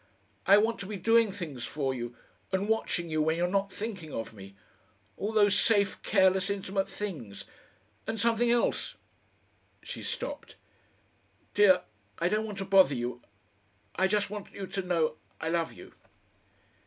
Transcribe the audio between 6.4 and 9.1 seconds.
intimate things. And something else"